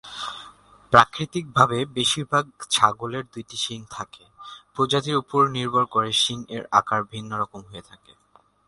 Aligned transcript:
প্রাকৃতিকভাবে 0.93 1.77
বেশিরভাগ 1.97 2.45
ছাগলের 2.71 3.23
দুইটি 3.33 3.57
শিং 3.57 3.79
থাকে, 3.91 4.23
প্রজাতির 4.75 5.19
উপর 5.23 5.41
নির্ভর 5.55 5.83
করে 5.93 6.09
শিং-এর 6.21 6.63
আকার 6.79 7.01
ভিন্ন 7.11 7.31
রকম 7.41 7.61
হয়ে 7.69 7.87
থাকে। 7.89 8.11